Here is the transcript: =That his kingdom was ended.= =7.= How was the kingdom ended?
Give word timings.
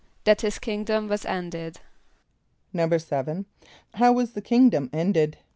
=That 0.23 0.41
his 0.41 0.57
kingdom 0.57 1.07
was 1.07 1.25
ended.= 1.25 1.79
=7.= 2.73 3.45
How 3.93 4.11
was 4.11 4.31
the 4.31 4.41
kingdom 4.41 4.89
ended? 4.91 5.37